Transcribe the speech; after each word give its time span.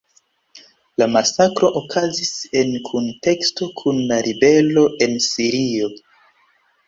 La 1.01 1.07
masakro 1.15 1.67
okazis 1.81 2.31
en 2.61 2.71
kunteksto 2.87 3.69
kun 3.81 4.01
la 4.13 4.19
ribelo 4.29 4.87
en 5.07 5.15
Sirio. 5.27 5.91